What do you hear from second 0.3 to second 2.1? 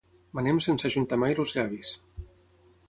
Manem sense ajuntar mai els llavis.